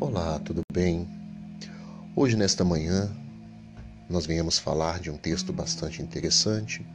Olá, 0.00 0.38
tudo 0.38 0.62
bem? 0.72 1.08
Hoje, 2.14 2.36
nesta 2.36 2.64
manhã, 2.64 3.10
nós 4.08 4.26
venhamos 4.26 4.56
falar 4.56 5.00
de 5.00 5.10
um 5.10 5.16
texto 5.16 5.52
bastante 5.52 6.00
interessante, 6.00 6.86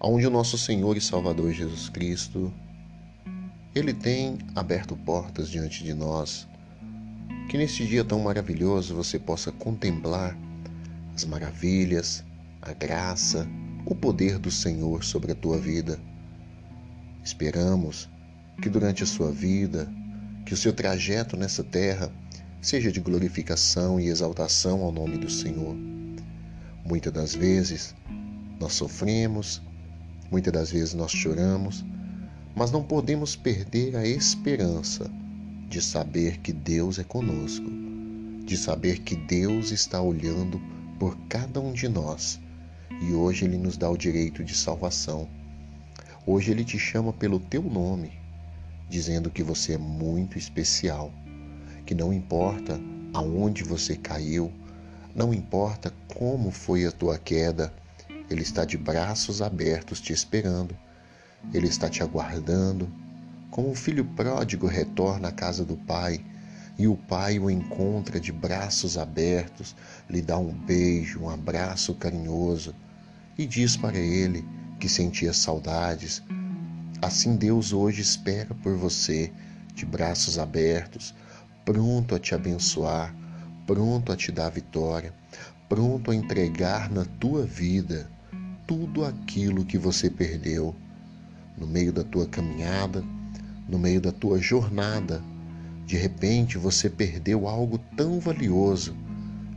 onde 0.00 0.24
o 0.24 0.30
nosso 0.30 0.56
Senhor 0.56 0.96
e 0.96 1.00
Salvador 1.00 1.52
Jesus 1.52 1.88
Cristo, 1.88 2.54
ele 3.74 3.92
tem 3.92 4.38
aberto 4.54 4.94
portas 4.94 5.50
diante 5.50 5.82
de 5.82 5.92
nós, 5.92 6.46
que 7.50 7.58
neste 7.58 7.84
dia 7.84 8.04
tão 8.04 8.20
maravilhoso 8.20 8.94
você 8.94 9.18
possa 9.18 9.50
contemplar 9.50 10.38
as 11.16 11.24
maravilhas, 11.24 12.24
a 12.62 12.72
graça, 12.74 13.44
o 13.84 13.92
poder 13.92 14.38
do 14.38 14.52
Senhor 14.52 15.02
sobre 15.02 15.32
a 15.32 15.34
tua 15.34 15.58
vida. 15.58 15.98
Esperamos 17.24 18.08
que 18.62 18.68
durante 18.68 19.02
a 19.02 19.06
sua 19.06 19.32
vida, 19.32 19.92
que 20.48 20.54
o 20.54 20.56
seu 20.56 20.72
trajeto 20.72 21.36
nessa 21.36 21.62
terra 21.62 22.10
seja 22.62 22.90
de 22.90 23.00
glorificação 23.00 24.00
e 24.00 24.08
exaltação 24.08 24.82
ao 24.82 24.90
nome 24.90 25.18
do 25.18 25.28
Senhor. 25.28 25.76
Muitas 26.86 27.12
das 27.12 27.34
vezes 27.34 27.94
nós 28.58 28.72
sofremos, 28.72 29.60
muitas 30.30 30.50
das 30.50 30.70
vezes 30.70 30.94
nós 30.94 31.12
choramos, 31.12 31.84
mas 32.56 32.70
não 32.70 32.82
podemos 32.82 33.36
perder 33.36 33.94
a 33.94 34.06
esperança 34.06 35.10
de 35.68 35.82
saber 35.82 36.38
que 36.38 36.54
Deus 36.54 36.98
é 36.98 37.04
conosco, 37.04 37.70
de 38.46 38.56
saber 38.56 39.00
que 39.00 39.16
Deus 39.16 39.70
está 39.70 40.00
olhando 40.00 40.58
por 40.98 41.14
cada 41.28 41.60
um 41.60 41.74
de 41.74 41.90
nós 41.90 42.40
e 43.02 43.12
hoje 43.12 43.44
Ele 43.44 43.58
nos 43.58 43.76
dá 43.76 43.90
o 43.90 43.98
direito 43.98 44.42
de 44.42 44.54
salvação. 44.54 45.28
Hoje 46.26 46.52
Ele 46.52 46.64
te 46.64 46.78
chama 46.78 47.12
pelo 47.12 47.38
teu 47.38 47.62
nome 47.62 48.27
dizendo 48.88 49.30
que 49.30 49.42
você 49.42 49.74
é 49.74 49.78
muito 49.78 50.38
especial, 50.38 51.12
que 51.84 51.94
não 51.94 52.12
importa 52.12 52.80
aonde 53.12 53.64
você 53.64 53.96
caiu, 53.96 54.52
não 55.14 55.34
importa 55.34 55.92
como 56.14 56.50
foi 56.50 56.86
a 56.86 56.92
tua 56.92 57.18
queda, 57.18 57.72
Ele 58.30 58.42
está 58.42 58.64
de 58.64 58.76
braços 58.76 59.42
abertos 59.42 60.00
te 60.00 60.12
esperando, 60.12 60.76
Ele 61.52 61.66
está 61.66 61.88
te 61.88 62.02
aguardando. 62.02 62.88
Como 63.50 63.70
o 63.70 63.74
filho 63.74 64.04
pródigo 64.04 64.66
retorna 64.66 65.28
à 65.28 65.32
casa 65.32 65.64
do 65.64 65.76
pai 65.76 66.24
e 66.78 66.86
o 66.86 66.96
pai 66.96 67.38
o 67.38 67.50
encontra 67.50 68.20
de 68.20 68.30
braços 68.30 68.96
abertos, 68.96 69.74
lhe 70.08 70.22
dá 70.22 70.38
um 70.38 70.52
beijo, 70.52 71.22
um 71.22 71.30
abraço 71.30 71.94
carinhoso 71.94 72.74
e 73.36 73.46
diz 73.46 73.76
para 73.76 73.98
ele 73.98 74.44
que 74.78 74.88
sentia 74.88 75.32
saudades, 75.32 76.22
Assim 77.00 77.36
Deus 77.36 77.72
hoje 77.72 78.02
espera 78.02 78.52
por 78.56 78.76
você, 78.76 79.32
de 79.72 79.86
braços 79.86 80.36
abertos, 80.36 81.14
pronto 81.64 82.12
a 82.12 82.18
te 82.18 82.34
abençoar, 82.34 83.14
pronto 83.64 84.10
a 84.10 84.16
te 84.16 84.32
dar 84.32 84.50
vitória, 84.50 85.14
pronto 85.68 86.10
a 86.10 86.14
entregar 86.14 86.90
na 86.90 87.04
tua 87.04 87.44
vida 87.44 88.10
tudo 88.66 89.04
aquilo 89.04 89.64
que 89.64 89.78
você 89.78 90.10
perdeu 90.10 90.74
no 91.56 91.68
meio 91.68 91.92
da 91.92 92.02
tua 92.02 92.26
caminhada, 92.26 93.04
no 93.68 93.78
meio 93.78 94.00
da 94.00 94.10
tua 94.10 94.40
jornada. 94.40 95.22
De 95.86 95.96
repente 95.96 96.58
você 96.58 96.90
perdeu 96.90 97.46
algo 97.46 97.78
tão 97.96 98.18
valioso: 98.18 98.96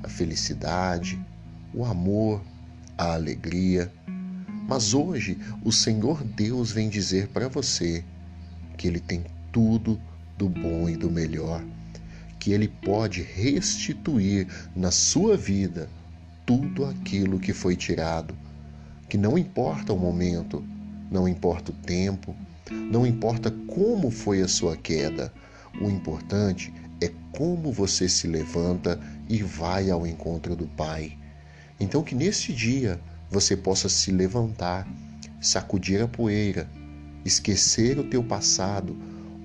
a 0.03 0.07
felicidade, 0.07 1.19
o 1.73 1.85
amor, 1.85 2.39
a 2.95 3.13
alegria 3.13 3.91
mas 4.71 4.93
hoje 4.93 5.37
o 5.65 5.69
Senhor 5.69 6.23
Deus 6.23 6.71
vem 6.71 6.87
dizer 6.87 7.27
para 7.27 7.49
você 7.49 8.05
que 8.77 8.87
Ele 8.87 9.01
tem 9.01 9.25
tudo 9.51 9.99
do 10.37 10.47
bom 10.47 10.87
e 10.87 10.95
do 10.95 11.11
melhor, 11.11 11.61
que 12.39 12.53
Ele 12.53 12.69
pode 12.69 13.21
restituir 13.21 14.47
na 14.73 14.89
sua 14.89 15.35
vida 15.35 15.89
tudo 16.45 16.85
aquilo 16.85 17.37
que 17.37 17.51
foi 17.51 17.75
tirado, 17.75 18.33
que 19.09 19.17
não 19.17 19.37
importa 19.37 19.91
o 19.91 19.99
momento, 19.99 20.63
não 21.11 21.27
importa 21.27 21.73
o 21.73 21.75
tempo, 21.75 22.33
não 22.71 23.05
importa 23.05 23.51
como 23.67 24.09
foi 24.09 24.41
a 24.41 24.47
sua 24.47 24.77
queda, 24.77 25.33
o 25.81 25.89
importante 25.89 26.73
é 27.01 27.11
como 27.33 27.73
você 27.73 28.07
se 28.07 28.25
levanta 28.25 28.97
e 29.27 29.43
vai 29.43 29.91
ao 29.91 30.07
encontro 30.07 30.55
do 30.55 30.65
Pai. 30.65 31.17
Então, 31.77 32.01
que 32.03 32.15
nesse 32.15 32.53
dia 32.53 33.01
você 33.31 33.55
possa 33.55 33.87
se 33.87 34.11
levantar, 34.11 34.85
sacudir 35.39 36.01
a 36.01 36.07
poeira, 36.07 36.69
esquecer 37.23 37.97
o 37.97 38.03
teu 38.03 38.21
passado, 38.21 38.95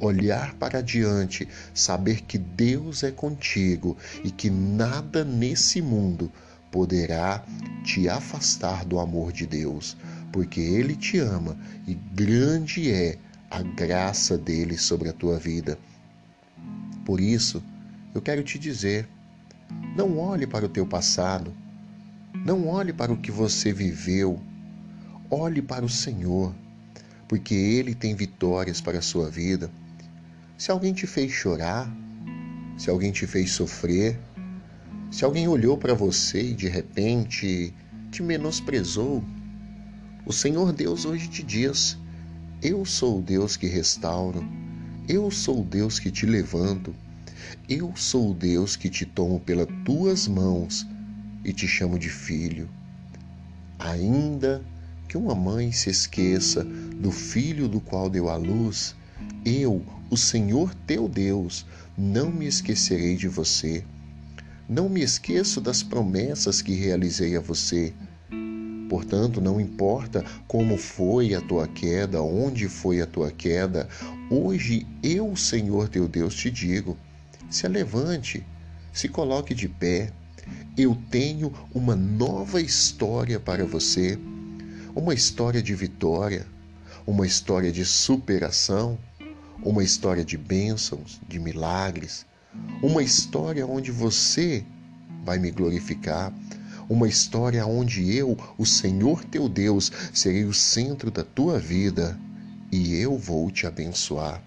olhar 0.01 0.55
para 0.55 0.83
diante, 0.83 1.49
saber 1.73 2.23
que 2.23 2.37
Deus 2.37 3.05
é 3.05 3.13
contigo 3.13 3.97
e 4.25 4.31
que 4.31 4.51
nada 4.51 5.25
nesse 5.25 5.81
mundo 5.81 6.31
poderá 6.71 7.45
te 7.85 8.09
afastar 8.09 8.85
do 8.85 8.99
amor 8.99 9.33
de 9.33 9.47
Deus, 9.47 9.97
porque 10.33 10.61
Ele 10.61 10.97
te 10.97 11.19
ama 11.19 11.57
e 11.87 11.95
grande 11.95 12.91
é 12.91 13.17
a 13.49 13.63
graça 13.63 14.37
dele 14.37 14.77
sobre 14.77 15.09
a 15.09 15.13
tua 15.13 15.39
vida. 15.39 15.79
Por 17.05 17.21
isso, 17.21 17.63
eu 18.13 18.21
quero 18.21 18.43
te 18.43 18.59
dizer: 18.59 19.09
não 19.97 20.19
olhe 20.19 20.47
para 20.47 20.67
o 20.67 20.69
teu 20.69 20.85
passado, 20.85 21.55
não 22.45 22.69
olhe 22.69 22.93
para 22.93 23.13
o 23.13 23.17
que 23.17 23.31
você 23.31 23.73
viveu, 23.73 24.41
olhe 25.31 25.63
para 25.63 25.85
o 25.85 25.89
Senhor, 25.89 26.55
porque 27.29 27.55
Ele 27.55 27.95
tem 27.95 28.15
vitórias 28.15 28.81
para 28.81 28.99
a 28.99 29.03
sua 29.03 29.31
vida. 29.31 29.71
Se 30.57 30.71
alguém 30.71 30.93
te 30.93 31.07
fez 31.07 31.33
chorar, 31.33 31.91
se 32.77 32.91
alguém 32.91 33.13
te 33.13 33.27
fez 33.27 33.53
sofrer, 33.53 34.19
se 35.11 35.25
alguém 35.25 35.49
olhou 35.49 35.79
para 35.79 35.95
você 35.95 36.51
e 36.51 36.55
de 36.55 36.69
repente 36.69 37.73
te 38.11 38.23
menosprezou, 38.23 39.25
o 40.25 40.33
Senhor 40.33 40.73
Deus 40.73 41.05
hoje 41.05 41.29
te 41.29 41.43
diz: 41.43 41.99
Eu 42.63 42.85
sou 42.85 43.19
o 43.19 43.23
Deus 43.23 43.57
que 43.57 43.67
restauro, 43.67 44.45
eu 45.09 45.31
sou 45.31 45.63
o 45.63 45.65
Deus 45.65 45.99
que 45.99 46.11
te 46.11 46.27
levanto, 46.27 46.95
eu 47.69 47.93
sou 47.97 48.31
o 48.31 48.35
Deus 48.35 48.77
que 48.77 48.89
te 48.89 49.05
tomo 49.05 49.41
pelas 49.41 49.69
tuas 49.85 50.29
mãos 50.29 50.87
e 51.47 51.53
te 51.53 51.69
chamo 51.69 51.97
de 51.97 52.09
filho. 52.09 52.69
Ainda 53.79 54.61
que 55.09 55.17
uma 55.17 55.33
mãe 55.33 55.71
se 55.71 55.89
esqueça 55.89 56.65
do 56.65 57.12
filho 57.12 57.69
do 57.69 57.81
qual 57.81 58.11
deu 58.11 58.29
à 58.29 58.34
luz, 58.37 58.97
eu, 59.45 59.81
o 60.11 60.17
Senhor 60.17 60.75
teu 60.89 61.09
Deus, 61.09 61.65
não 61.97 62.33
me 62.33 62.47
esquecerei 62.47 63.15
de 63.15 63.29
você. 63.29 63.84
Não 64.69 64.89
me 64.89 65.01
esqueço 65.03 65.61
das 65.61 65.84
promessas 65.84 66.61
que 66.61 66.75
realizei 66.75 67.37
a 67.37 67.41
você. 67.41 67.95
Portanto, 68.89 69.41
não 69.41 69.61
importa 69.61 70.25
como 70.49 70.77
foi 70.77 71.33
a 71.33 71.41
tua 71.41 71.69
queda, 71.69 72.21
onde 72.21 72.69
foi 72.69 73.01
a 73.01 73.07
tua 73.07 73.31
queda, 73.31 73.89
hoje 74.28 74.84
eu, 75.01 75.37
Senhor 75.37 75.89
teu 75.89 76.09
Deus, 76.09 76.34
te 76.34 76.51
digo: 76.51 76.97
se 77.49 77.69
levante, 77.69 78.45
se 78.93 79.09
coloque 79.09 79.55
de 79.55 79.69
pé, 79.69 80.13
eu 80.77 80.97
tenho 81.11 81.53
uma 81.75 81.97
nova 81.97 82.61
história 82.61 83.41
para 83.41 83.65
você, 83.65 84.19
uma 84.95 85.15
história 85.15 85.62
de 85.62 85.75
vitória, 85.75 86.47
uma 87.07 87.27
história 87.27 87.73
de 87.73 87.84
superação, 87.84 88.99
uma 89.62 89.83
história 89.83 90.25
de 90.25 90.37
bênçãos, 90.37 91.21
de 91.27 91.39
milagres, 91.39 92.27
uma 92.83 93.03
história 93.03 93.67
onde 93.67 93.91
você 93.91 94.65
vai 95.25 95.39
me 95.39 95.51
glorificar, 95.51 96.33
uma 96.89 97.09
história 97.09 97.67
onde 97.67 98.15
eu, 98.15 98.37
o 98.59 98.67
Senhor 98.67 99.25
teu 99.25 99.49
Deus, 99.49 99.91
serei 100.13 100.45
o 100.45 100.55
centro 100.55 101.11
da 101.11 101.25
tua 101.25 101.59
vida 101.59 102.19
e 102.71 102.95
eu 102.95 103.17
vou 103.19 103.51
te 103.51 103.67
abençoar. 103.67 104.43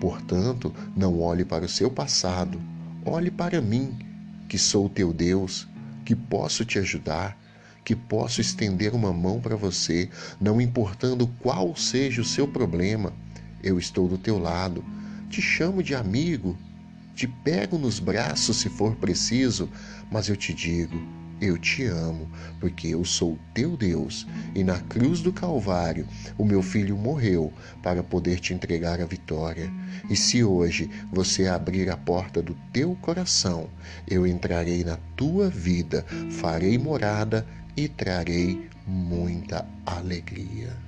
Portanto, 0.00 0.74
não 0.96 1.20
olhe 1.20 1.44
para 1.44 1.64
o 1.64 1.68
seu 1.68 1.90
passado, 1.90 2.60
olhe 3.04 3.30
para 3.30 3.60
mim 3.60 4.13
que 4.48 4.58
sou 4.58 4.88
teu 4.88 5.12
Deus, 5.12 5.66
que 6.04 6.14
posso 6.14 6.64
te 6.64 6.78
ajudar, 6.78 7.38
que 7.84 7.94
posso 7.94 8.40
estender 8.40 8.94
uma 8.94 9.12
mão 9.12 9.40
para 9.40 9.56
você, 9.56 10.08
não 10.40 10.60
importando 10.60 11.26
qual 11.40 11.76
seja 11.76 12.22
o 12.22 12.24
seu 12.24 12.48
problema, 12.48 13.12
eu 13.62 13.78
estou 13.78 14.08
do 14.08 14.18
teu 14.18 14.38
lado. 14.38 14.84
Te 15.28 15.42
chamo 15.42 15.82
de 15.82 15.94
amigo, 15.94 16.56
te 17.14 17.26
pego 17.26 17.78
nos 17.78 17.98
braços 17.98 18.56
se 18.58 18.68
for 18.68 18.94
preciso, 18.96 19.68
mas 20.10 20.28
eu 20.28 20.36
te 20.36 20.52
digo: 20.52 20.96
eu 21.40 21.58
te 21.58 21.84
amo, 21.84 22.28
porque 22.60 22.88
eu 22.88 23.04
sou 23.04 23.38
teu 23.52 23.76
Deus, 23.76 24.26
e 24.54 24.64
na 24.64 24.78
cruz 24.80 25.20
do 25.20 25.32
Calvário 25.32 26.06
o 26.38 26.44
meu 26.44 26.62
filho 26.62 26.96
morreu 26.96 27.52
para 27.82 28.02
poder 28.02 28.40
te 28.40 28.54
entregar 28.54 29.00
a 29.00 29.06
vitória. 29.06 29.70
E 30.08 30.16
se 30.16 30.42
hoje 30.42 30.90
você 31.12 31.46
abrir 31.46 31.90
a 31.90 31.96
porta 31.96 32.42
do 32.42 32.54
teu 32.72 32.96
coração, 32.96 33.68
eu 34.08 34.26
entrarei 34.26 34.84
na 34.84 34.96
tua 35.16 35.48
vida, 35.48 36.04
farei 36.30 36.78
morada 36.78 37.46
e 37.76 37.88
trarei 37.88 38.68
muita 38.86 39.66
alegria. 39.86 40.84